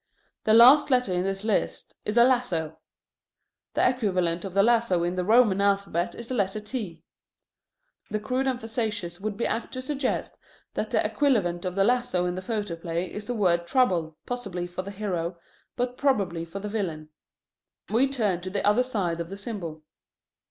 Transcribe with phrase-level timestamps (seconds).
[0.45, 2.79] The last letter in this list is a lasso.
[3.75, 7.03] The equivalent of the lasso in the Roman alphabet is the letter T.
[8.09, 10.39] The crude and facetious would be apt to suggest
[10.73, 14.81] that the equivalent of the lasso in the photoplay is the word trouble, possibly for
[14.81, 15.37] the hero,
[15.75, 17.09] but probably for the villain.
[17.91, 19.83] We turn to the other side of the symbol.